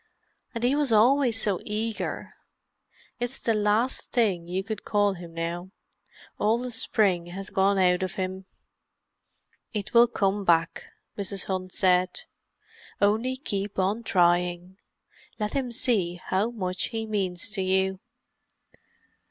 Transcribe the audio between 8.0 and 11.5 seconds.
of him." "It will come back," Mrs.